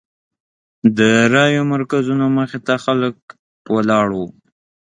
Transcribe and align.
د 0.97 0.99
رایو 1.33 1.63
مرکزونو 1.73 2.25
مخې 2.37 2.59
ته 2.67 2.73
خلک 2.85 3.15
ولاړ 3.75 4.07
وو. 4.17 4.27